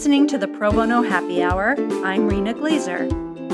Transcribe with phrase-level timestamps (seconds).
[0.00, 1.74] listening to the Pro Bono Happy Hour.
[2.02, 3.06] I'm Rena Glazer.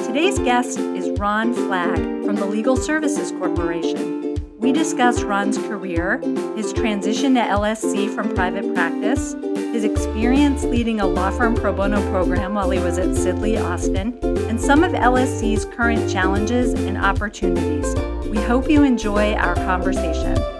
[0.06, 4.36] Today's guest is Ron Flagg from the Legal Services Corporation.
[4.56, 6.18] We discuss Ron's career,
[6.54, 9.34] his transition to LSC from private practice,
[9.72, 14.16] his experience leading a law firm pro bono program while he was at Sidley Austin,
[14.48, 17.92] and some of LSC's current challenges and opportunities.
[18.26, 20.55] We hope you enjoy our conversation.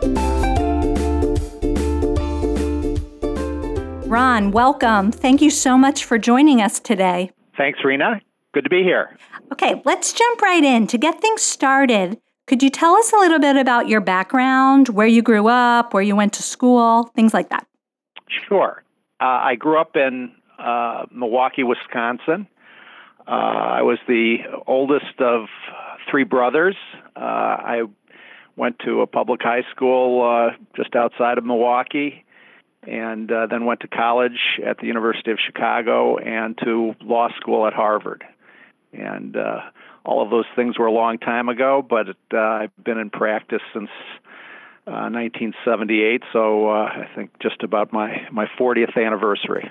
[4.16, 5.12] Ron, welcome.
[5.12, 7.30] Thank you so much for joining us today.
[7.55, 8.23] Thanks, Rena.
[8.55, 9.15] Good to be here.
[9.52, 10.87] Okay, let's jump right in.
[10.87, 15.06] To get things started, could you tell us a little bit about your background, where
[15.06, 17.66] you grew up, where you went to school, things like that?
[18.48, 18.83] Sure.
[19.20, 22.47] Uh, I grew up in uh, Milwaukee, Wisconsin.
[23.28, 24.37] Uh, I was the
[24.67, 25.45] oldest of
[26.11, 26.77] three brothers.
[27.14, 27.83] Uh, I
[28.56, 32.25] went to a public high school uh, just outside of Milwaukee
[32.87, 37.67] and uh, then went to college at the University of Chicago and to law school
[37.67, 38.25] at Harvard.
[38.93, 39.61] And uh,
[40.05, 43.62] all of those things were a long time ago, but uh, I've been in practice
[43.75, 43.91] since
[44.87, 49.69] uh, 1978, so uh, I think just about my, my 40th anniversary.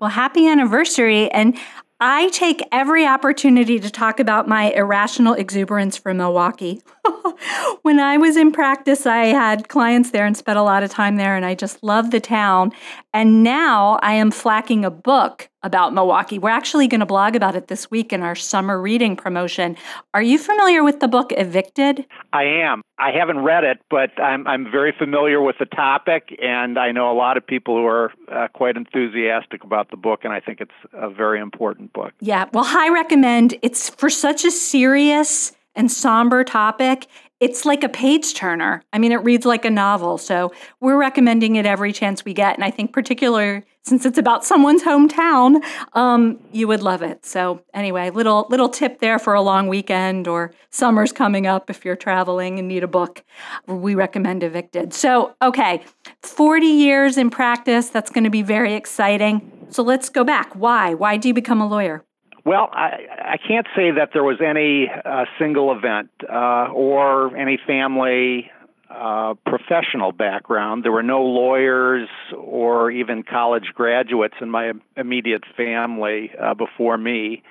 [0.00, 1.30] Well, happy anniversary.
[1.30, 1.58] And
[2.02, 6.80] I take every opportunity to talk about my irrational exuberance from Milwaukee.
[7.82, 11.16] when I was in practice, I had clients there and spent a lot of time
[11.16, 12.72] there, and I just love the town.
[13.12, 16.38] And now I am flacking a book about Milwaukee.
[16.38, 19.76] We're actually going to blog about it this week in our summer reading promotion.
[20.14, 22.06] Are you familiar with the book Evicted?
[22.32, 22.82] I am.
[22.98, 27.10] I haven't read it, but I'm I'm very familiar with the topic, and I know
[27.10, 30.60] a lot of people who are uh, quite enthusiastic about the book, and I think
[30.60, 32.12] it's a very important book.
[32.20, 33.56] Yeah, well, I recommend.
[33.62, 37.06] It's for such a serious and somber topic
[37.40, 38.82] it's like a page turner.
[38.92, 40.18] I mean, it reads like a novel.
[40.18, 42.54] So we're recommending it every chance we get.
[42.54, 45.62] And I think, particular since it's about someone's hometown,
[45.94, 47.24] um, you would love it.
[47.24, 51.84] So anyway, little little tip there for a long weekend or summer's coming up if
[51.84, 53.24] you're traveling and need a book.
[53.66, 54.92] We recommend Evicted.
[54.92, 55.82] So okay,
[56.22, 57.88] 40 years in practice.
[57.88, 59.66] That's going to be very exciting.
[59.70, 60.54] So let's go back.
[60.54, 60.94] Why?
[60.94, 62.04] Why do you become a lawyer?
[62.44, 67.58] Well, I, I can't say that there was any uh, single event uh, or any
[67.66, 68.50] family
[68.90, 70.84] uh, professional background.
[70.84, 77.42] There were no lawyers or even college graduates in my immediate family uh, before me.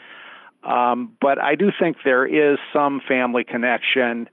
[0.63, 4.27] Um, but I do think there is some family connection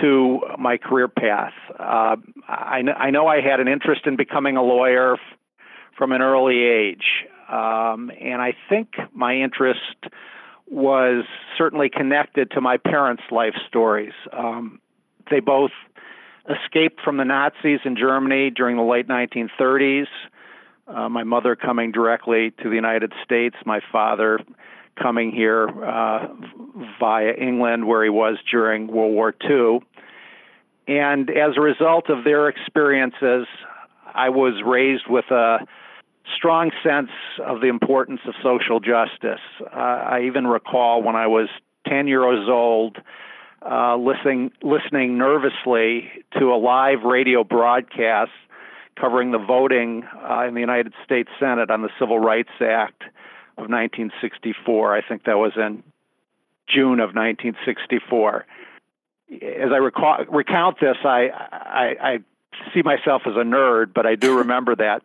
[0.00, 1.52] to my career path.
[1.78, 2.16] Uh,
[2.48, 5.20] I, I know I had an interest in becoming a lawyer f-
[5.96, 7.24] from an early age.
[7.48, 9.80] Um, and I think my interest
[10.68, 11.24] was
[11.56, 14.12] certainly connected to my parents' life stories.
[14.32, 14.80] Um,
[15.30, 15.72] they both
[16.48, 20.06] escaped from the Nazis in Germany during the late 1930s.
[20.86, 24.38] Uh, my mother coming directly to the United States, my father
[25.00, 26.28] coming here uh,
[27.00, 29.80] via England, where he was during World War II.
[30.88, 33.46] And as a result of their experiences,
[34.14, 35.58] I was raised with a
[36.34, 37.10] strong sense
[37.44, 39.42] of the importance of social justice.
[39.60, 41.48] Uh, I even recall when I was
[41.88, 42.98] 10 years old,
[43.62, 48.30] uh, listening listening nervously to a live radio broadcast
[48.98, 53.02] covering the voting uh, in the United States Senate on the Civil Rights Act
[53.58, 54.96] of 1964.
[54.96, 55.82] I think that was in
[56.68, 58.46] June of 1964.
[59.32, 62.18] As I recall, recount this, I, I, I
[62.74, 65.02] see myself as a nerd, but I do remember that.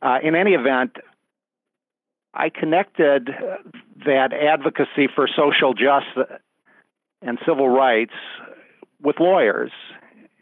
[0.00, 0.96] Uh, in any event,
[2.32, 3.30] I connected
[4.04, 6.40] that advocacy for social justice
[7.22, 8.14] and civil rights
[9.02, 9.72] with lawyers.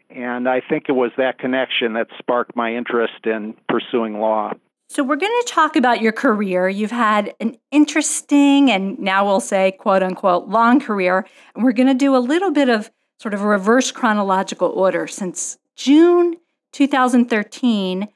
[0.09, 4.51] And I think it was that connection that sparked my interest in pursuing law.
[4.87, 6.69] So, we're going to talk about your career.
[6.69, 11.25] You've had an interesting and now we'll say, quote unquote, long career.
[11.55, 15.07] And we're going to do a little bit of sort of a reverse chronological order.
[15.07, 16.35] Since June
[16.73, 18.07] 2013,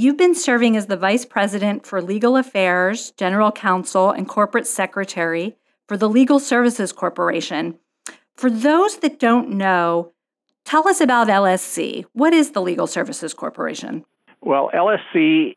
[0.00, 5.56] You've been serving as the Vice President for Legal Affairs, General Counsel, and Corporate Secretary
[5.88, 7.80] for the Legal Services Corporation.
[8.38, 10.12] For those that don't know,
[10.64, 12.04] tell us about LSC.
[12.12, 14.04] What is the Legal Services Corporation?
[14.40, 15.56] Well, LSC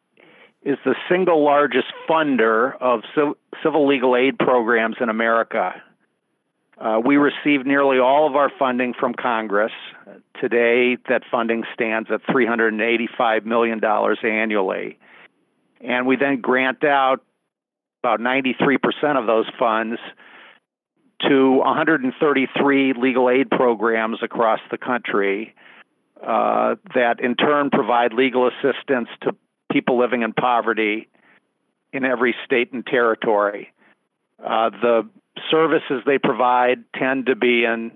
[0.64, 3.02] is the single largest funder of
[3.62, 5.80] civil legal aid programs in America.
[6.76, 9.74] Uh, we receive nearly all of our funding from Congress.
[10.40, 13.80] Today, that funding stands at $385 million
[14.24, 14.98] annually.
[15.82, 17.24] And we then grant out
[18.04, 20.00] about 93% of those funds
[21.28, 25.54] to 133 legal aid programs across the country
[26.26, 29.36] uh, that in turn provide legal assistance to
[29.72, 31.08] people living in poverty
[31.94, 33.74] in every state and territory.
[34.44, 35.10] Uh, the
[35.50, 37.92] services they provide tend to be in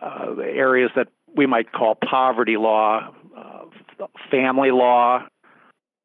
[0.00, 5.22] uh, areas that we might call poverty law, uh, family law,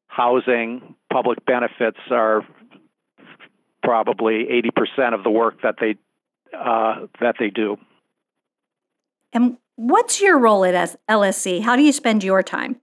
[0.06, 2.42] housing, public benefits are
[3.82, 4.46] probably
[4.98, 5.96] 80% of the work that they
[6.56, 7.76] uh, that they do.
[9.32, 11.62] And what's your role at LSC?
[11.62, 12.80] How do you spend your time?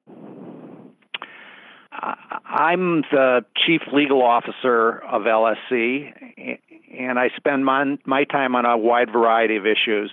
[2.50, 6.58] I'm the chief legal officer of LSC,
[6.98, 10.12] and I spend my, my time on a wide variety of issues.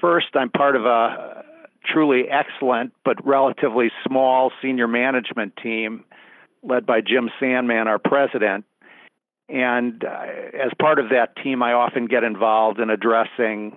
[0.00, 1.44] First, I'm part of a
[1.86, 6.04] truly excellent but relatively small senior management team
[6.62, 8.64] led by Jim Sandman, our president.
[9.52, 10.24] And uh,
[10.64, 13.76] as part of that team, I often get involved in addressing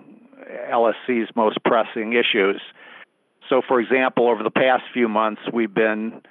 [0.72, 2.62] LSC's most pressing issues.
[3.50, 6.22] So, for example, over the past few months, we've been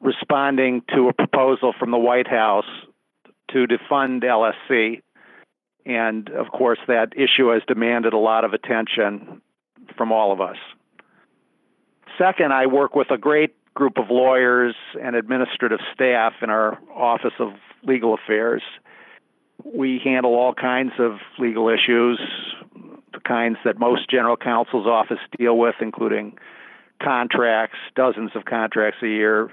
[0.00, 2.64] responding to a proposal from the White House
[3.52, 5.02] to defund LSC.
[5.84, 9.42] And of course, that issue has demanded a lot of attention
[9.98, 10.56] from all of us.
[12.16, 17.34] Second, I work with a great group of lawyers and administrative staff in our Office
[17.38, 17.52] of
[17.84, 18.60] Legal Affairs.
[19.64, 22.18] We handle all kinds of legal issues,
[23.12, 26.36] the kinds that most general counsel's office deal with, including
[27.00, 29.48] contracts, dozens of contracts a year,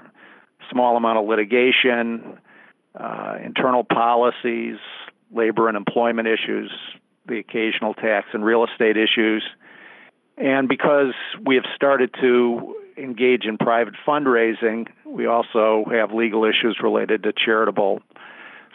[0.72, 2.36] small amount of litigation,
[2.98, 4.78] uh, internal policies,
[5.32, 6.72] labor and employment issues,
[7.28, 9.44] the occasional tax and real estate issues.
[10.36, 11.14] And because
[11.44, 17.32] we have started to engage in private fundraising, we also have legal issues related to
[17.32, 18.00] charitable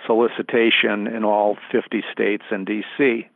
[0.05, 3.27] solicitation in all 50 states and DC.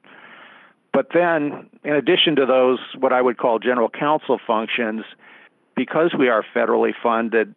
[0.93, 5.03] But then, in addition to those, what I would call general counsel functions,
[5.75, 7.53] because we are federally funded,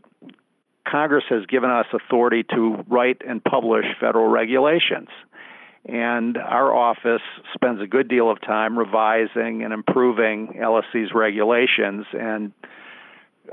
[0.87, 5.09] Congress has given us authority to write and publish federal regulations.
[5.87, 7.23] And our office
[7.55, 12.53] spends a good deal of time revising and improving LSC's regulations and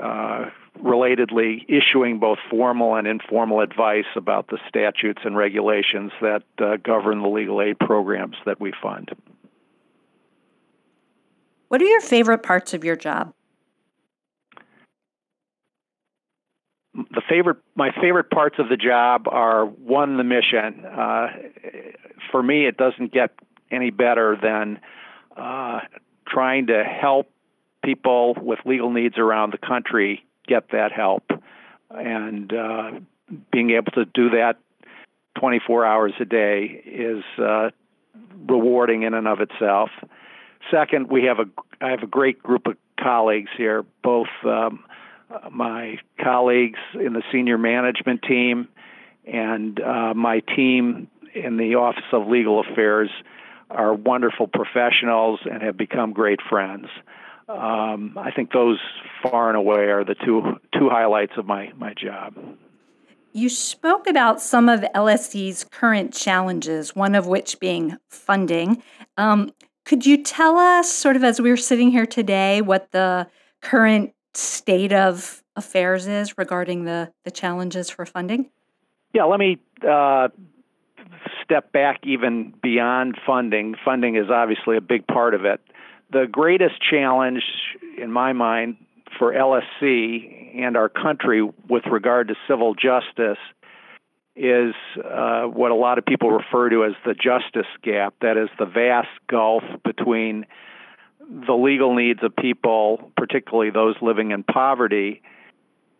[0.01, 0.50] uh,
[0.83, 7.21] relatedly issuing both formal and informal advice about the statutes and regulations that uh, govern
[7.21, 9.09] the legal aid programs that we fund.
[11.69, 13.33] What are your favorite parts of your job?
[17.12, 21.27] the favorite my favorite parts of the job are one the mission uh,
[22.31, 23.31] for me it doesn't get
[23.71, 24.80] any better than
[25.36, 25.80] uh,
[26.27, 27.30] trying to help
[27.85, 31.23] people with legal needs around the country get that help
[31.89, 32.91] and uh,
[33.51, 34.57] being able to do that
[35.39, 37.69] 24 hours a day is uh,
[38.47, 39.89] rewarding in and of itself
[40.71, 41.45] second we have a
[41.81, 44.83] I have a great group of colleagues here both um,
[45.51, 48.67] my colleagues in the senior management team
[49.25, 53.09] and uh, my team in the Office of Legal Affairs
[53.69, 56.88] are wonderful professionals and have become great friends.
[57.47, 58.80] Um, I think those
[59.21, 60.42] far and away are the two
[60.77, 62.36] two highlights of my my job.
[63.33, 68.81] You spoke about some of LSC's current challenges, one of which being funding.
[69.18, 69.51] Um,
[69.84, 73.27] could you tell us, sort of as we are sitting here today, what the
[73.62, 78.50] current state of affairs is regarding the, the challenges for funding?
[79.13, 80.29] Yeah, let me uh,
[81.43, 83.75] step back even beyond funding.
[83.84, 85.62] Funding is obviously a big part of it.
[86.15, 87.43] The greatest challenge,
[87.98, 88.77] in my mind,
[89.19, 93.38] for LSC and our country with regard to civil justice
[94.34, 98.13] is uh, what a lot of people refer to as the justice gap.
[98.22, 100.45] That is the vast gulf between
[101.19, 105.22] the legal needs of people, particularly those living in poverty,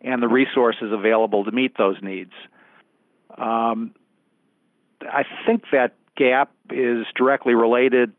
[0.00, 2.32] and the resources available to meet those needs.
[3.36, 3.94] Um,
[5.02, 8.14] I think that gap is directly related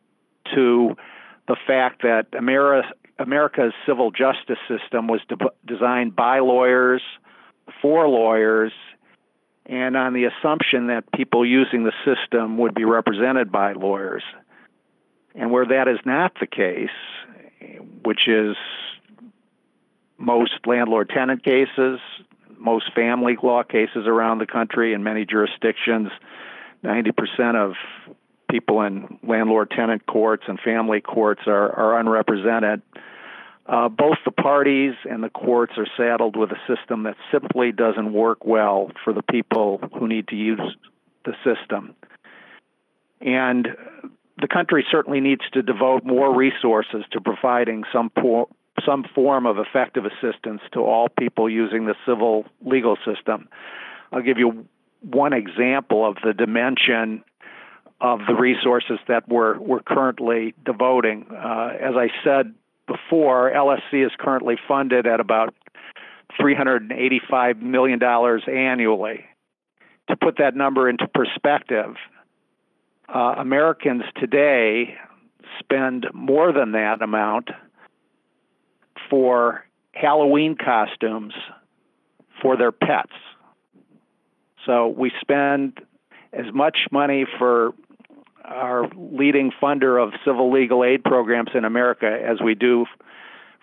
[0.53, 0.95] to
[1.47, 2.89] the fact that America,
[3.19, 7.01] America's civil justice system was de- designed by lawyers,
[7.81, 8.71] for lawyers,
[9.65, 14.23] and on the assumption that people using the system would be represented by lawyers.
[15.35, 16.89] And where that is not the case,
[18.03, 18.55] which is
[20.17, 21.99] most landlord tenant cases,
[22.57, 26.09] most family law cases around the country in many jurisdictions,
[26.83, 27.73] 90% of
[28.49, 32.81] people in landlord tenant courts and family courts are, are unrepresented.
[33.65, 38.13] Uh, both the parties and the courts are saddled with a system that simply doesn't
[38.13, 40.77] work well for the people who need to use
[41.25, 41.93] the system.
[43.19, 43.67] And
[44.39, 48.11] the country certainly needs to devote more resources to providing some
[48.85, 53.49] some form of effective assistance to all people using the civil legal system.
[54.11, 54.65] I'll give you
[55.01, 57.23] one example of the dimension
[57.99, 61.25] of the resources that we're, we're currently devoting.
[61.31, 62.53] Uh, as I said
[62.85, 65.53] before, LSC is currently funded at about
[66.39, 69.25] $385 million annually.
[70.09, 71.95] To put that number into perspective,
[73.13, 74.95] uh, Americans today
[75.59, 77.49] spend more than that amount
[79.09, 81.33] for Halloween costumes
[82.41, 83.13] for their pets.
[84.65, 85.79] So we spend
[86.33, 87.73] as much money for
[88.47, 92.85] our leading funder of civil legal aid programs in America as we do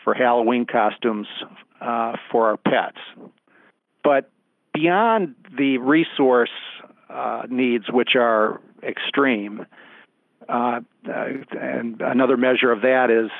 [0.02, 1.26] for Halloween costumes
[1.80, 2.98] uh, for our pets.
[4.02, 4.30] But
[4.72, 6.50] beyond the resource
[7.08, 9.66] uh, needs, which are extreme,
[10.48, 13.30] uh, and another measure of that is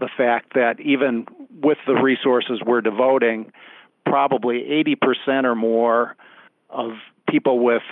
[0.00, 1.26] the fact that even
[1.62, 3.52] with the resources we're devoting,
[4.04, 4.62] probably
[5.28, 6.16] 80% or more
[6.70, 6.92] of
[7.28, 7.82] people with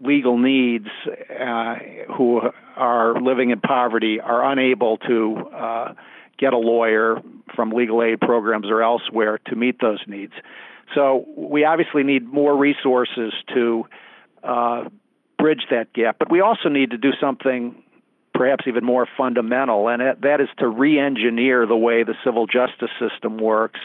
[0.00, 0.88] legal needs
[1.30, 1.74] uh,
[2.16, 2.40] who
[2.76, 5.94] are living in poverty are unable to uh,
[6.38, 7.20] get a lawyer
[7.54, 10.32] from legal aid programs or elsewhere to meet those needs.
[10.94, 13.86] So we obviously need more resources to
[14.42, 14.84] uh,
[15.38, 17.82] bridge that gap, but we also need to do something
[18.34, 22.90] perhaps even more fundamental, and that is to re engineer the way the civil justice
[22.98, 23.80] system works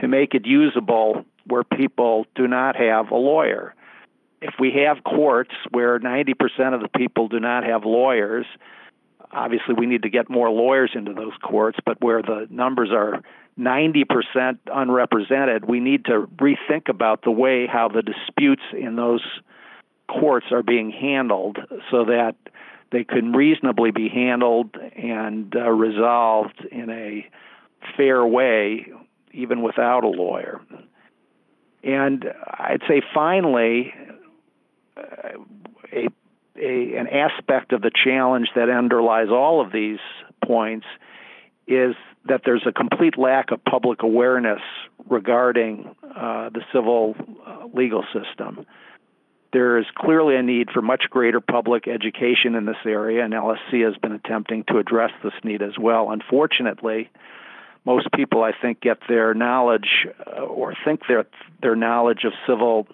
[0.00, 3.74] to make it usable where people do not have a lawyer.
[4.44, 8.44] If we have courts where 90% of the people do not have lawyers,
[9.32, 13.22] obviously we need to get more lawyers into those courts, but where the numbers are
[13.58, 19.22] 90% unrepresented, we need to rethink about the way how the disputes in those
[20.10, 21.58] courts are being handled
[21.90, 22.36] so that
[22.92, 27.26] they can reasonably be handled and uh, resolved in a
[27.96, 28.92] fair way,
[29.32, 30.60] even without a lawyer.
[31.82, 33.94] And I'd say finally,
[36.94, 39.98] an aspect of the challenge that underlies all of these
[40.44, 40.86] points
[41.66, 41.94] is
[42.26, 44.60] that there's a complete lack of public awareness
[45.08, 47.14] regarding uh, the civil
[47.46, 48.66] uh, legal system.
[49.52, 53.84] There is clearly a need for much greater public education in this area, and LSC
[53.84, 56.10] has been attempting to address this need as well.
[56.10, 57.08] Unfortunately,
[57.84, 61.26] most people, I think, get their knowledge uh, or think their
[61.62, 62.88] their knowledge of civil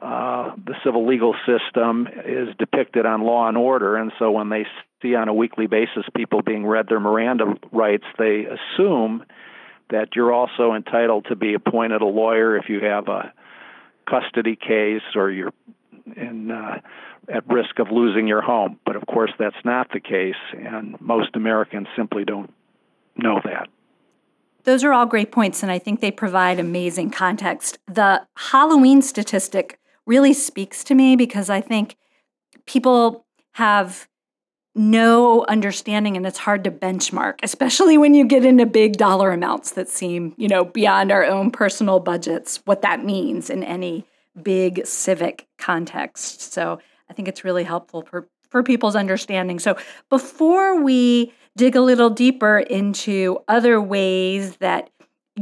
[0.00, 4.64] uh, the civil legal system is depicted on Law and Order, and so when they
[5.02, 9.24] see on a weekly basis people being read their Miranda rights, they assume
[9.90, 13.32] that you're also entitled to be appointed a lawyer if you have a
[14.08, 15.52] custody case or you're
[16.16, 16.80] in uh,
[17.28, 18.78] at risk of losing your home.
[18.84, 22.52] But of course, that's not the case, and most Americans simply don't
[23.16, 23.68] know that.
[24.64, 27.78] Those are all great points, and I think they provide amazing context.
[27.86, 29.78] The Halloween statistic
[30.08, 31.96] really speaks to me because I think
[32.66, 34.08] people have
[34.74, 39.72] no understanding and it's hard to benchmark especially when you get into big dollar amounts
[39.72, 44.04] that seem you know beyond our own personal budgets what that means in any
[44.42, 46.52] big civic context.
[46.52, 46.78] So
[47.10, 49.58] I think it's really helpful for, for people's understanding.
[49.58, 49.76] So
[50.08, 54.90] before we dig a little deeper into other ways that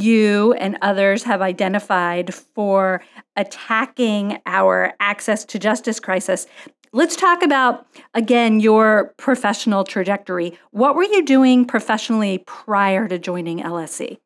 [0.03, 3.03] you and others have identified for
[3.37, 6.47] attacking our access to justice crisis.
[6.93, 10.59] Let's talk about, again, your professional trajectory.
[10.71, 14.19] What were you doing professionally prior to joining LSC?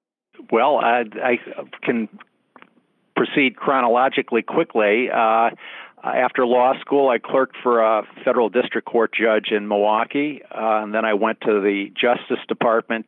[0.53, 1.39] Well, I, I
[1.83, 2.09] can
[3.17, 5.11] proceed chronologically quickly.
[5.11, 5.51] Uh,
[6.03, 10.95] after law school, I clerked for a federal district court judge in Milwaukee, uh, and
[10.95, 13.07] then I went to the Justice Department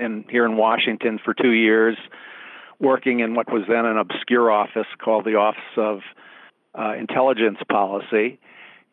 [0.00, 1.96] in here in Washington for two years,
[2.78, 6.00] working in what was then an obscure office called the Office of
[6.78, 8.40] uh, Intelligence Policy.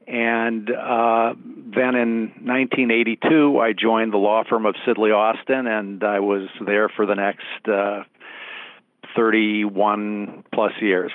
[0.07, 6.21] And uh, then in 1982, I joined the law firm of Sidley Austin, and I
[6.21, 8.03] was there for the next uh,
[9.15, 11.11] 31 plus years.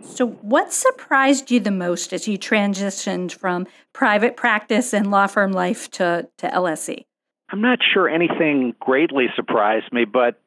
[0.00, 5.52] So, what surprised you the most as you transitioned from private practice and law firm
[5.52, 7.04] life to, to LSC?
[7.50, 10.40] I'm not sure anything greatly surprised me, but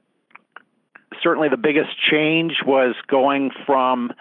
[1.21, 4.11] certainly the biggest change was going from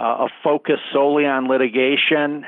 [0.00, 2.46] uh, a focus solely on litigation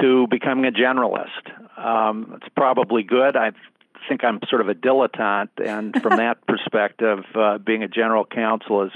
[0.00, 1.78] to becoming a generalist.
[1.78, 3.36] Um, it's probably good.
[3.36, 3.52] I
[4.08, 8.84] think I'm sort of a dilettante, and from that perspective, uh, being a general counsel
[8.84, 8.92] is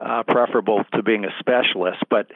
[0.00, 2.02] uh, preferable to being a specialist.
[2.08, 2.30] But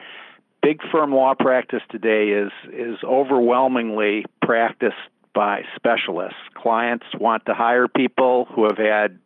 [0.61, 4.95] big firm law practice today is is overwhelmingly practiced
[5.39, 6.35] by specialists.
[6.53, 9.17] Clients want to hire people who have had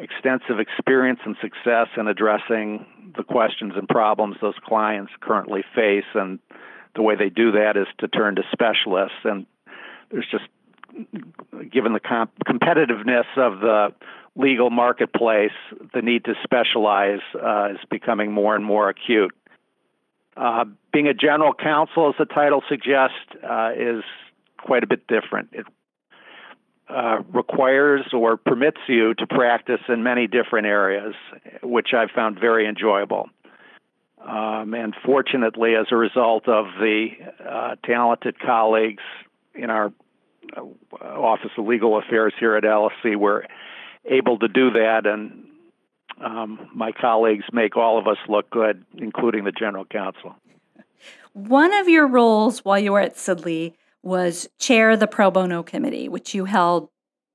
[0.00, 2.84] extensive experience and success in addressing
[3.16, 6.10] the questions and problems those clients currently face.
[6.12, 6.40] And
[6.96, 9.18] the way they do that is to turn to specialists.
[9.22, 9.46] And
[10.10, 10.42] there's just,
[11.70, 13.94] given the comp- competitiveness of the
[14.34, 15.52] legal marketplace,
[15.94, 19.30] the need to specialize uh, is becoming more and more acute.
[20.36, 23.14] Uh, being a general counsel, as the title suggests,
[23.48, 24.02] uh, is
[24.64, 25.50] quite a bit different.
[25.52, 25.66] It
[26.88, 31.14] uh, requires or permits you to practice in many different areas,
[31.62, 33.28] which I've found very enjoyable.
[34.26, 37.08] Um, and fortunately, as a result of the
[37.46, 39.02] uh, talented colleagues
[39.54, 39.92] in our
[40.56, 40.62] uh,
[41.04, 43.44] Office of Legal Affairs here at LSC, we're
[44.06, 45.46] able to do that, and
[46.22, 50.34] um, my colleagues make all of us look good, including the general counsel.
[51.34, 55.62] One of your roles while you were at Sidley was chair of the pro bono
[55.62, 56.88] committee, which you held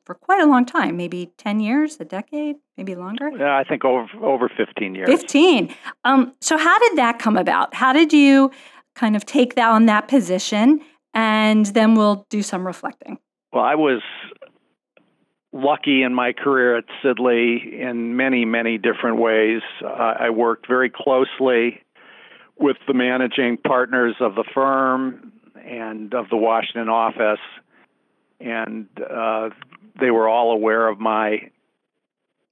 [0.05, 3.29] for quite a long time, maybe 10 years, a decade, maybe longer?
[3.38, 5.07] Yeah, I think over over 15 years.
[5.07, 5.73] 15.
[6.03, 7.73] Um, so how did that come about?
[7.73, 8.51] How did you
[8.95, 10.81] kind of take that on that position?
[11.13, 13.17] And then we'll do some reflecting.
[13.51, 14.01] Well, I was
[15.51, 19.61] lucky in my career at Sidley in many, many different ways.
[19.83, 19.88] Uh,
[20.19, 21.81] I worked very closely
[22.59, 25.31] with the managing partners of the firm
[25.65, 27.39] and of the Washington office,
[28.39, 29.49] and uh,
[29.99, 31.49] they were all aware of my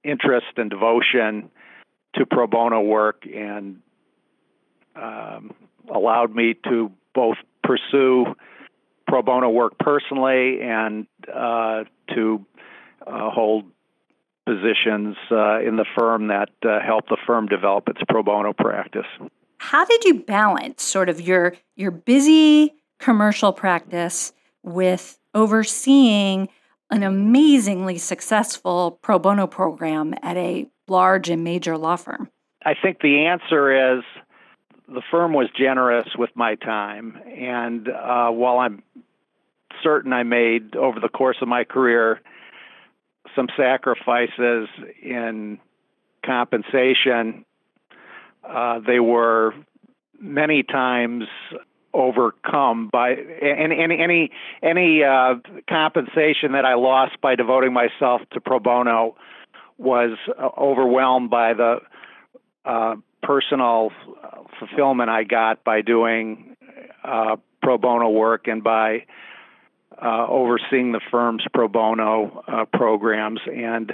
[0.04, 1.50] interest and devotion
[2.14, 3.80] to pro bono work and
[4.96, 5.52] um,
[5.92, 8.26] allowed me to both pursue
[9.06, 11.84] pro bono work personally and uh,
[12.14, 12.44] to
[13.06, 13.64] uh, hold
[14.46, 19.06] positions uh, in the firm that uh, help the firm develop its pro bono practice.
[19.58, 26.48] How did you balance sort of your your busy commercial practice with overseeing
[26.90, 32.30] an amazingly successful pro bono program at a large and major law firm?
[32.64, 34.04] I think the answer is
[34.88, 37.20] the firm was generous with my time.
[37.26, 38.82] And uh, while I'm
[39.82, 42.20] certain I made over the course of my career
[43.36, 44.68] some sacrifices
[45.02, 45.58] in
[46.24, 47.44] compensation,
[48.42, 49.52] uh, they were
[50.20, 51.24] many times
[51.98, 54.30] overcome by any any
[54.62, 55.34] any, uh,
[55.68, 59.16] compensation that I lost by devoting myself to pro bono
[59.78, 61.80] was uh, overwhelmed by the
[62.64, 63.90] uh, personal
[64.58, 66.56] fulfillment I got by doing
[67.02, 69.06] uh, pro bono work and by
[70.00, 73.40] uh, overseeing the firm's pro bono uh, programs.
[73.46, 73.92] And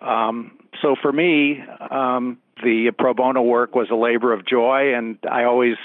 [0.00, 5.18] um, so for me um, the pro bono work was a labor of joy and
[5.30, 5.76] I always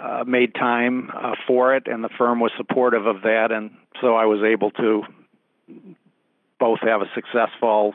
[0.00, 4.14] uh, made time uh, for it, and the firm was supportive of that, and so
[4.14, 5.02] I was able to
[6.58, 7.94] both have a successful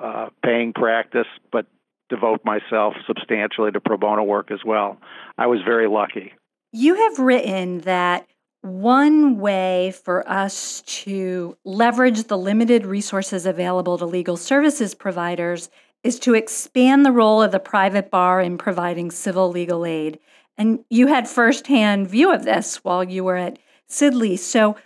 [0.00, 1.66] uh, paying practice, but
[2.08, 4.98] devote myself substantially to pro bono work as well.
[5.38, 6.32] I was very lucky.
[6.72, 8.26] You have written that
[8.62, 15.68] one way for us to leverage the limited resources available to legal services providers
[16.02, 20.18] is to expand the role of the private bar in providing civil legal aid.
[20.56, 24.38] And you had firsthand view of this while you were at Sidley.
[24.38, 24.76] So,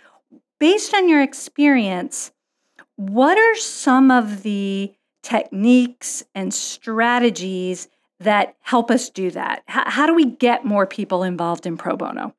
[0.59, 2.31] based on your experience,
[2.95, 7.87] what are some of the techniques and strategies
[8.19, 9.63] that help us do that?
[9.67, 12.33] How, how do we get more people involved in pro bono?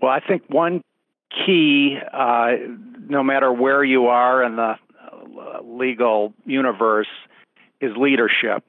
[0.00, 0.82] Well, I think one
[1.46, 2.52] key, uh,
[3.08, 7.08] no matter where you are in the uh, legal universe,
[7.80, 8.64] is leadership.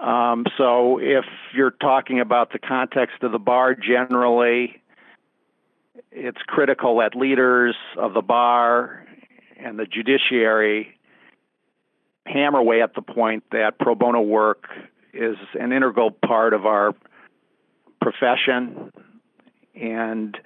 [0.00, 4.80] Um, so if you're talking about the context of the bar generally,
[6.10, 9.06] it's critical that leaders of the bar
[9.58, 10.98] and the judiciary
[12.26, 14.68] hammer away at the point that pro bono work
[15.12, 16.94] is an integral part of our
[18.00, 18.90] profession
[19.74, 20.38] and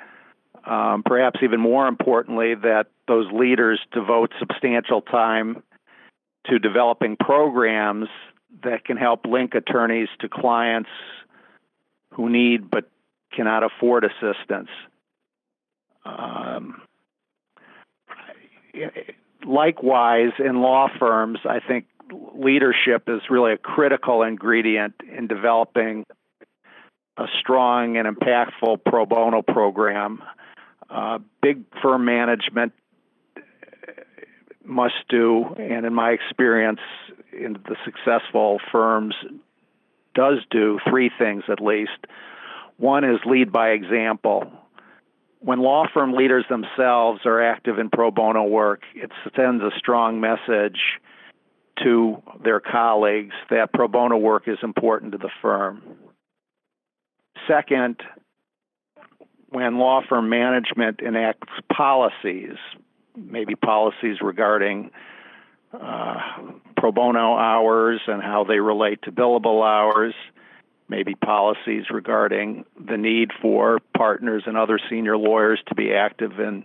[0.66, 5.62] um, perhaps even more importantly that those leaders devote substantial time
[6.46, 8.08] to developing programs
[8.62, 10.90] that can help link attorneys to clients
[12.12, 12.88] who need but
[13.32, 14.68] cannot afford assistance.
[16.04, 16.82] Um,
[19.44, 21.86] likewise, in law firms, I think
[22.34, 26.04] leadership is really a critical ingredient in developing
[27.16, 30.22] a strong and impactful pro bono program.
[30.90, 32.72] Uh, big firm management
[34.64, 36.80] must do, and in my experience,
[37.38, 39.14] in the successful firms
[40.14, 42.06] does do three things at least.
[42.76, 44.50] One is lead by example.
[45.44, 50.18] when law firm leaders themselves are active in pro bono work, it sends a strong
[50.18, 50.80] message
[51.82, 55.82] to their colleagues that pro bono work is important to the firm.
[57.46, 57.96] Second,
[59.50, 62.56] when law firm management enacts policies,
[63.14, 64.90] maybe policies regarding
[65.80, 66.20] uh,
[66.76, 70.14] pro bono hours and how they relate to billable hours,
[70.88, 76.64] maybe policies regarding the need for partners and other senior lawyers to be active in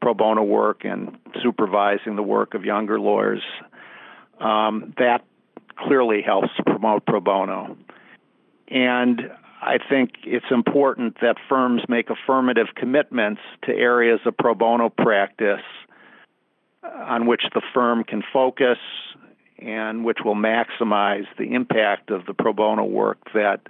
[0.00, 3.42] pro bono work and supervising the work of younger lawyers.
[4.40, 5.24] Um, that
[5.76, 7.76] clearly helps promote pro bono.
[8.68, 9.30] And
[9.62, 15.62] I think it's important that firms make affirmative commitments to areas of pro bono practice
[16.94, 18.78] on which the firm can focus
[19.58, 23.60] and which will maximize the impact of the pro bono work that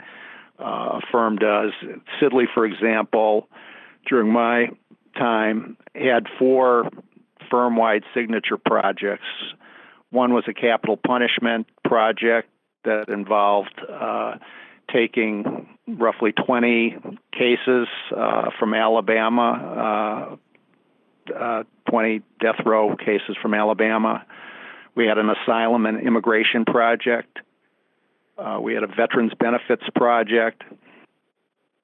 [0.58, 1.72] uh, a firm does.
[2.20, 3.48] Sidley, for example,
[4.08, 4.68] during my
[5.16, 6.88] time, had four
[7.50, 9.26] firm wide signature projects.
[10.10, 12.48] One was a capital punishment project
[12.84, 14.36] that involved uh,
[14.92, 16.96] taking roughly 20
[17.32, 20.38] cases uh, from Alabama,
[21.28, 24.24] uh, uh, 20 death row cases from Alabama.
[24.94, 27.38] We had an asylum and immigration project.
[28.38, 30.62] Uh, we had a veterans benefits project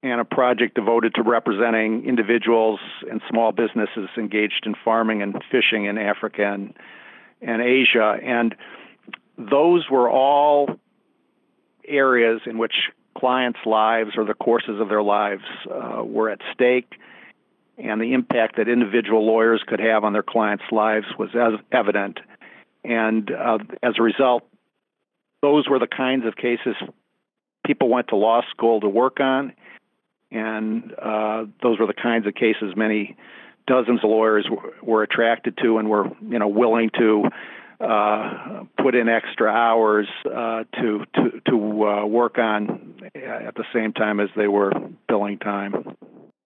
[0.03, 5.85] and a project devoted to representing individuals and small businesses engaged in farming and fishing
[5.85, 6.75] in Africa and,
[7.41, 8.19] and Asia.
[8.23, 8.55] And
[9.39, 10.69] those were all
[11.87, 12.75] areas in which
[13.17, 16.93] clients' lives or the courses of their lives uh, were at stake,
[17.79, 22.19] and the impact that individual lawyers could have on their clients' lives was as evident.
[22.85, 24.47] And uh, as a result,
[25.41, 26.75] those were the kinds of cases
[27.67, 29.53] people went to law school to work on,
[30.31, 33.17] and uh, those were the kinds of cases many
[33.67, 37.25] dozens of lawyers were, were attracted to and were you know willing to
[37.81, 43.93] uh, put in extra hours uh, to to to uh, work on at the same
[43.93, 44.73] time as they were
[45.09, 45.97] billing time.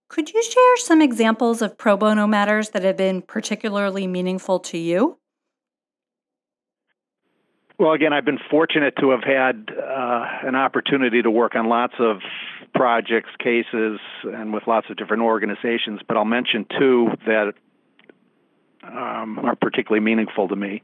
[0.09, 4.79] Could you share some examples of pro bono matters that have been particularly meaningful to
[4.79, 5.19] you?
[7.79, 11.95] Well, again, I've been fortunate to have had uh, an opportunity to work on lots
[11.99, 12.21] of
[12.75, 17.53] projects, cases, and with lots of different organizations, but I'll mention two that
[18.83, 20.83] um, are particularly meaningful to me.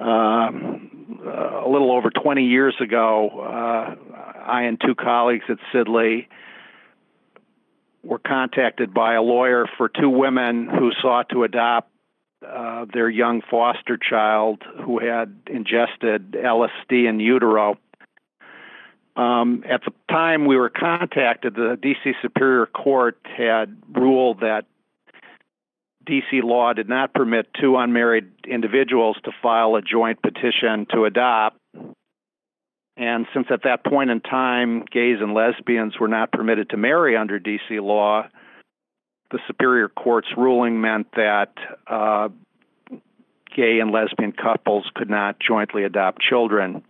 [0.00, 3.94] Um, a little over 20 years ago, uh,
[4.40, 6.26] I and two colleagues at Sidley
[8.02, 11.90] were contacted by a lawyer for two women who sought to adopt
[12.46, 17.76] uh, their young foster child who had ingested LSD in utero.
[19.16, 24.64] Um, at the time we were contacted, the DC Superior Court had ruled that
[26.08, 31.58] DC law did not permit two unmarried individuals to file a joint petition to adopt.
[33.00, 37.16] And since at that point in time, gays and lesbians were not permitted to marry
[37.16, 38.28] under DC law,
[39.30, 41.54] the Superior Court's ruling meant that
[41.86, 42.28] uh,
[43.56, 46.82] gay and lesbian couples could not jointly adopt children.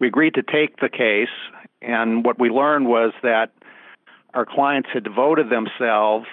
[0.00, 1.28] We agreed to take the case,
[1.82, 3.52] and what we learned was that
[4.32, 6.26] our clients had devoted themselves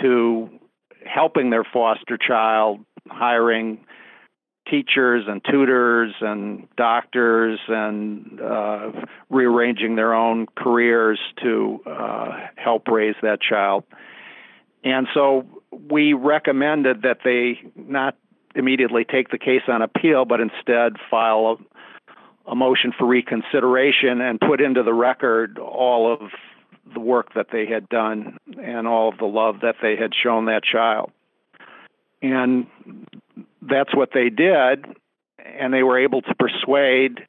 [0.00, 0.48] to
[1.04, 3.84] helping their foster child, hiring
[4.68, 8.92] teachers and tutors and doctors and uh,
[9.28, 13.84] rearranging their own careers to uh, help raise that child.
[14.84, 15.46] And so
[15.90, 18.16] we recommended that they not
[18.54, 21.58] immediately take the case on appeal, but instead file
[22.46, 26.30] a, a motion for reconsideration and put into the record all of
[26.92, 30.46] the work that they had done and all of the love that they had shown
[30.46, 31.12] that child.
[32.22, 32.66] And
[33.62, 34.84] that's what they did,
[35.44, 37.26] and they were able to persuade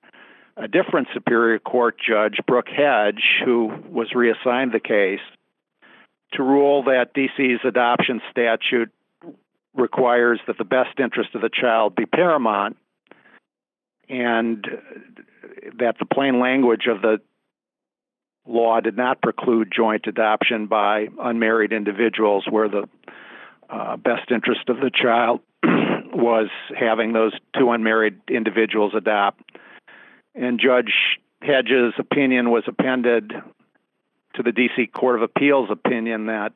[0.58, 5.22] a different Superior Court judge, Brook Hedge, who was reassigned the case,
[6.34, 8.92] to rule that DC's adoption statute
[9.74, 12.78] requires that the best interest of the child be paramount
[14.10, 14.68] and
[15.80, 17.22] that the plain language of the
[18.46, 22.90] law did not preclude joint adoption by unmarried individuals where the
[23.70, 25.40] uh, best interest of the child
[26.14, 29.42] was having those two unmarried individuals adopt.
[30.36, 30.94] And Judge
[31.42, 33.34] Hedges' opinion was appended
[34.36, 34.88] to the D.C.
[34.88, 36.54] Court of Appeals opinion that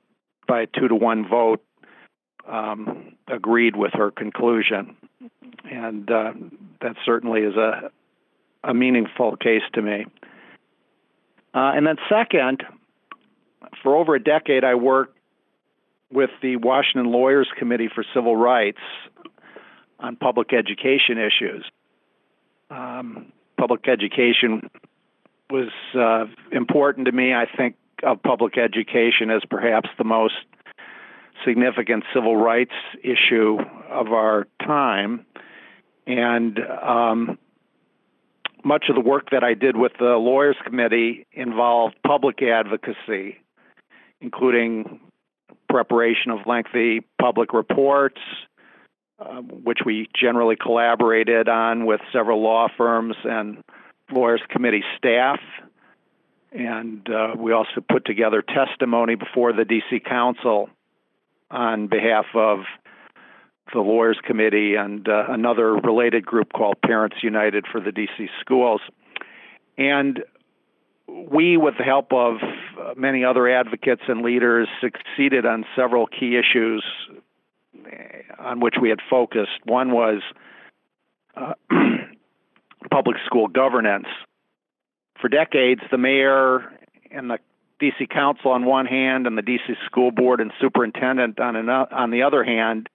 [0.47, 1.63] by a two to one vote
[2.47, 4.95] um, agreed with her conclusion.
[5.69, 6.33] And uh,
[6.81, 7.91] that certainly is a,
[8.63, 10.05] a meaningful case to me.
[11.53, 12.63] Uh, and then, second,
[13.81, 15.17] for over a decade, I worked
[16.11, 18.79] with the Washington Lawyers Committee for Civil Rights
[19.99, 21.65] on public education issues.
[22.69, 24.69] Um, public education
[25.49, 27.33] was uh, important to me.
[27.33, 30.33] I think of public education as perhaps the most
[31.45, 33.57] significant civil rights issue
[33.89, 35.25] of our time.
[36.07, 37.37] And um,
[38.63, 43.37] much of the work that I did with the Lawyers Committee involved public advocacy,
[44.21, 44.99] including
[45.69, 48.21] preparation of lengthy public reports,
[49.19, 53.63] uh, which we generally collaborated on with several law firms and
[54.11, 55.39] Lawyers Committee staff.
[56.51, 60.69] And uh, we also put together testimony before the DC Council
[61.49, 62.59] on behalf of
[63.73, 68.81] the Lawyers Committee and uh, another related group called Parents United for the DC Schools.
[69.77, 70.23] And
[71.07, 72.35] we, with the help of
[72.97, 76.83] many other advocates and leaders, succeeded on several key issues
[78.37, 79.59] on which we had focused.
[79.65, 80.21] One was
[81.35, 81.53] uh,
[82.91, 84.07] public school governance.
[85.21, 86.71] For decades, the mayor
[87.11, 87.39] and the
[87.81, 92.23] DC Council on one hand, and the DC School Board and Superintendent on on the
[92.23, 92.89] other hand,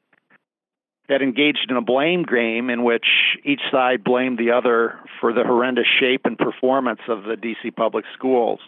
[1.09, 3.07] had engaged in a blame game in which
[3.45, 8.05] each side blamed the other for the horrendous shape and performance of the DC public
[8.15, 8.61] schools.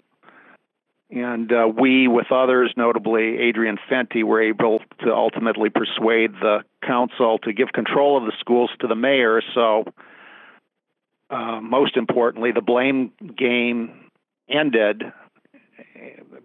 [1.10, 7.38] And uh, we, with others, notably Adrian Fenty, were able to ultimately persuade the council
[7.38, 9.42] to give control of the schools to the mayor.
[9.54, 9.84] So,
[11.30, 14.10] uh, most importantly, the blame game
[14.48, 15.02] ended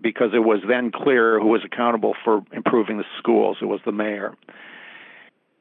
[0.02, 3.58] because it was then clear who was accountable for improving the schools.
[3.62, 4.36] It was the mayor.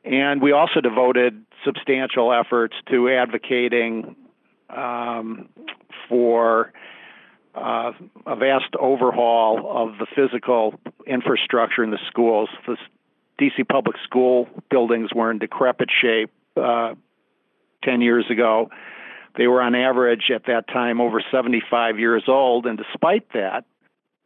[0.04, 4.14] And we also devoted substantial efforts to advocating
[4.70, 5.48] um,
[6.09, 6.72] for
[7.57, 7.92] uh,
[8.27, 10.75] a vast overhaul of the physical
[11.07, 12.49] infrastructure in the schools.
[12.66, 12.77] The
[13.40, 16.95] DC public school buildings were in decrepit shape uh,
[17.85, 18.71] 10 years ago.
[19.37, 23.64] They were on average at that time over 75 years old, and despite that,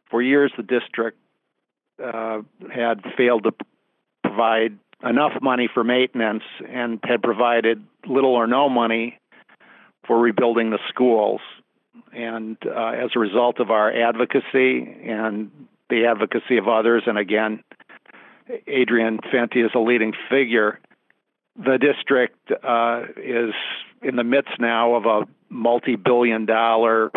[0.09, 1.17] for years the district
[2.03, 2.41] uh,
[2.73, 3.53] had failed to
[4.23, 9.17] provide enough money for maintenance and had provided little or no money
[10.05, 11.41] for rebuilding the schools.
[12.13, 15.51] And uh, as a result of our advocacy and
[15.89, 17.63] the advocacy of others, and again,
[18.67, 20.79] Adrian Fenty is a leading figure,
[21.55, 23.53] the district uh, is
[24.01, 27.11] in the midst now of a multi billion dollar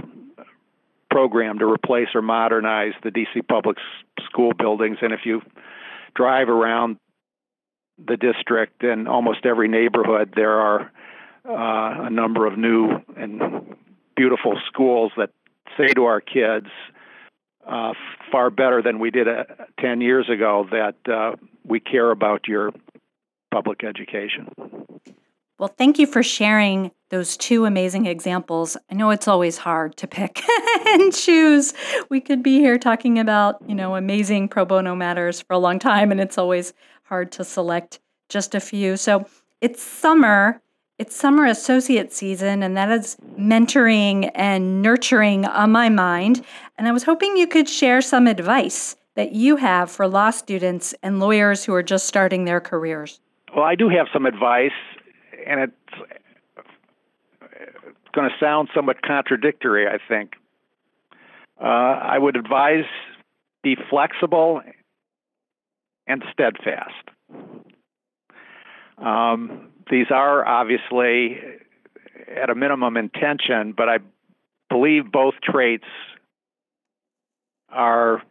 [1.11, 3.77] program to replace or modernize the DC public
[4.27, 4.99] school buildings.
[5.01, 5.43] And if you
[6.15, 6.99] drive around
[8.05, 10.91] the district in almost every neighborhood, there are
[11.49, 13.77] uh, a number of new and
[14.17, 15.31] beautiful schools that
[15.77, 16.69] say to our kids,
[17.67, 17.93] uh,
[18.31, 19.45] far better than we did uh,
[19.81, 22.73] 10 years ago, that uh, we care about your
[23.51, 24.49] public education.
[25.59, 28.77] Well, thank you for sharing those two amazing examples.
[28.91, 30.43] I know it's always hard to pick
[30.87, 31.73] and choose.
[32.11, 35.79] We could be here talking about, you know, amazing pro bono matters for a long
[35.79, 36.75] time and it's always
[37.05, 38.97] hard to select just a few.
[38.97, 39.27] So,
[39.61, 40.61] it's summer.
[40.97, 46.45] It's summer associate season, and that is mentoring and nurturing on my mind.
[46.79, 50.95] And I was hoping you could share some advice that you have for law students
[51.03, 53.19] and lawyers who are just starting their careers.
[53.57, 54.71] Well, I do have some advice,
[55.45, 55.73] and it's
[58.13, 60.35] going to sound somewhat contradictory, I think.
[61.61, 62.85] Uh, I would advise
[63.65, 64.61] be flexible
[66.07, 67.09] and steadfast.
[68.99, 71.39] Um, these are obviously
[72.37, 73.99] at a minimum intention, but I
[74.69, 75.85] believe both traits
[77.69, 78.23] are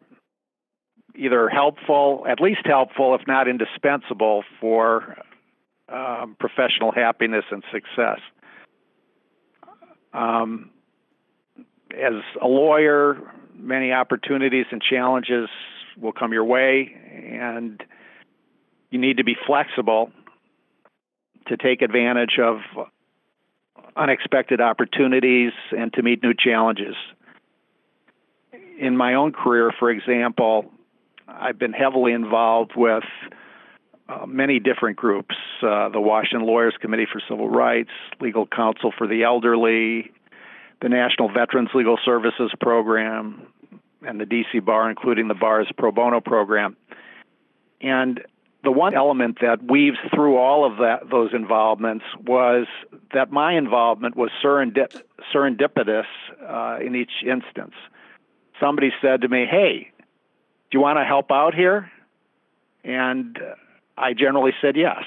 [1.16, 5.18] either helpful, at least helpful, if not indispensable, for
[5.90, 8.20] um, professional happiness and success.
[10.14, 10.72] Um,
[11.92, 13.18] as a lawyer,
[13.56, 15.50] many opportunities and challenges
[16.00, 17.84] will come your way, and
[18.90, 20.12] you need to be flexible
[21.48, 22.60] to take advantage of
[23.96, 26.96] unexpected opportunities and to meet new challenges.
[28.80, 30.72] In my own career, for example,
[31.28, 33.04] I've been heavily involved with
[34.10, 39.08] uh, many different groups uh, the Washington Lawyers Committee for Civil Rights, Legal Counsel for
[39.08, 40.12] the Elderly,
[40.82, 43.48] the National Veterans Legal Services Program,
[44.06, 46.76] and the DC Bar, including the Bar's Pro Bono Program.
[47.80, 48.22] And
[48.64, 52.66] the one element that weaves through all of that those involvements was
[53.14, 55.02] that my involvement was serendip-
[55.34, 56.06] serendipitous
[56.48, 57.74] uh, in each instance.
[58.60, 59.92] Somebody said to me, "Hey,
[60.74, 61.92] do you want to help out here?
[62.84, 63.38] And
[63.98, 65.04] I generally said yes.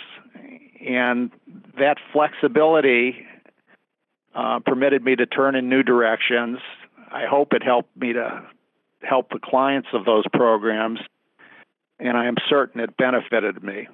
[0.86, 1.30] And
[1.78, 3.26] that flexibility
[4.34, 6.58] uh, permitted me to turn in new directions.
[7.10, 8.44] I hope it helped me to
[9.02, 11.00] help the clients of those programs,
[11.98, 13.88] and I am certain it benefited me.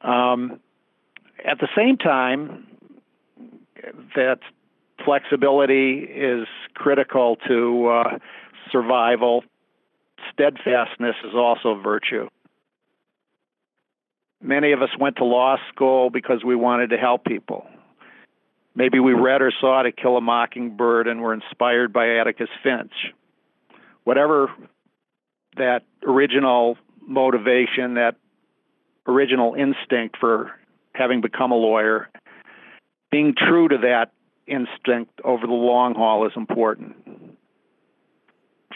[0.00, 0.60] Um,
[1.44, 2.66] at the same time,
[4.14, 4.38] that
[5.04, 8.18] flexibility is critical to uh,
[8.72, 9.44] survival.
[10.32, 12.28] Steadfastness is also a virtue.
[14.42, 17.66] Many of us went to law school because we wanted to help people.
[18.74, 22.92] Maybe we read or saw To Kill a Mockingbird and were inspired by Atticus Finch.
[24.04, 24.48] Whatever
[25.56, 28.16] that original motivation, that
[29.06, 30.52] original instinct for
[30.94, 32.08] having become a lawyer,
[33.10, 34.12] being true to that
[34.46, 36.96] instinct over the long haul is important.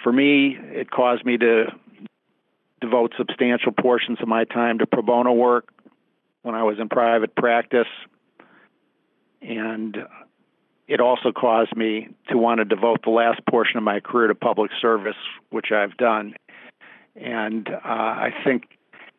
[0.02, 1.66] For me, it caused me to
[2.80, 5.72] devote substantial portions of my time to pro bono work
[6.42, 7.88] when I was in private practice.
[9.42, 9.96] And
[10.88, 14.34] it also caused me to want to devote the last portion of my career to
[14.34, 15.16] public service,
[15.50, 16.34] which I've done.
[17.16, 18.64] And uh, I think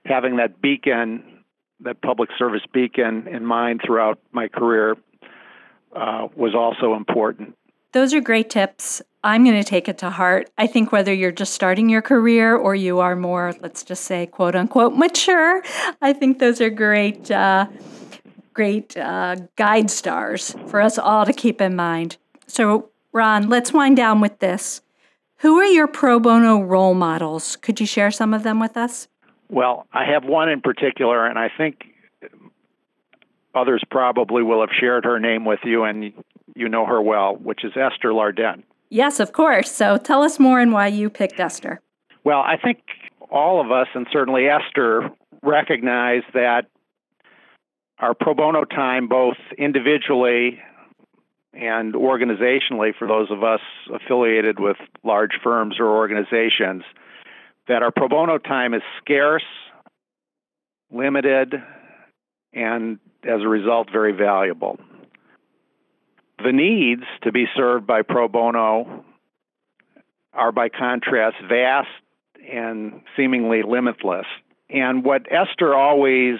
[0.06, 1.43] having that beacon,
[1.82, 4.95] that public service beacon in mind throughout my career
[5.95, 7.56] uh, was also important.
[7.93, 9.01] Those are great tips.
[9.23, 10.49] I'm going to take it to heart.
[10.58, 14.25] I think whether you're just starting your career or you are more, let's just say,
[14.25, 15.62] quote unquote, mature,
[16.01, 17.67] I think those are great, uh,
[18.54, 22.17] great uh, guide stars for us all to keep in mind.
[22.47, 24.82] So, Ron, let's wind down with this.
[25.41, 27.56] Who are your pro bono role models?
[27.56, 29.08] Could you share some of them with us?
[29.49, 31.82] Well, I have one in particular, and I think
[33.56, 36.13] others probably will have shared her name with you, and
[36.56, 38.63] you know her well, which is Esther Lardent.
[38.89, 39.71] Yes, of course.
[39.71, 41.82] So tell us more and why you picked Esther.
[42.23, 42.80] Well, I think
[43.32, 45.10] all of us, and certainly Esther,
[45.41, 46.67] recognize that
[47.97, 50.60] our pro bono time, both individually
[51.54, 53.60] and organizationally, for those of us
[53.94, 56.84] affiliated with large firms or organizations,
[57.68, 59.44] that our pro bono time is scarce,
[60.92, 61.56] limited,
[62.54, 64.80] and as a result, very valuable.
[66.44, 69.06] The needs to be served by pro bono
[70.34, 71.90] are, by contrast, vast
[72.50, 74.26] and seemingly limitless.
[74.70, 76.40] And what Esther always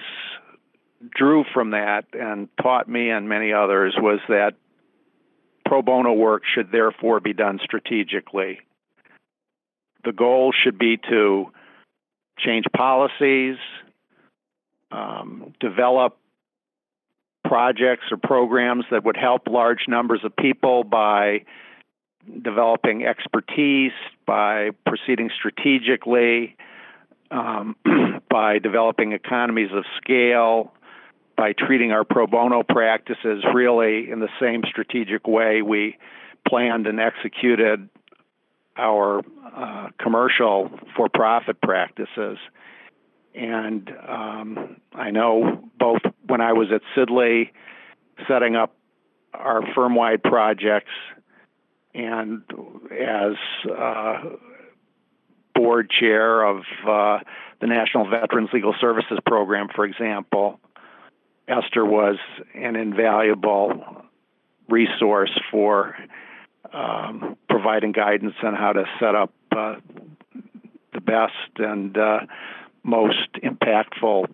[1.14, 4.54] drew from that and taught me and many others was that
[5.72, 8.60] pro bono work should therefore be done strategically.
[10.04, 11.46] The goal should be to
[12.38, 13.56] change policies,
[14.90, 16.18] um, develop
[17.42, 21.46] projects or programs that would help large numbers of people by
[22.42, 23.92] developing expertise,
[24.26, 26.54] by proceeding strategically,
[27.30, 27.76] um,
[28.28, 30.74] by developing economies of scale,
[31.36, 35.96] by treating our pro bono practices really in the same strategic way we
[36.48, 37.88] planned and executed
[38.76, 39.22] our
[39.54, 42.38] uh, commercial for profit practices.
[43.34, 47.50] And um, I know both when I was at Sidley
[48.28, 48.74] setting up
[49.32, 50.90] our firm wide projects
[51.94, 52.42] and
[52.90, 53.34] as
[53.70, 54.22] uh,
[55.54, 57.18] board chair of uh,
[57.60, 60.60] the National Veterans Legal Services Program, for example,
[61.48, 62.16] Esther was
[62.54, 64.04] an invaluable
[64.68, 65.96] resource for
[66.72, 69.76] um, providing guidance on how to set up uh,
[70.92, 72.20] the best and uh,
[72.82, 74.26] most impactful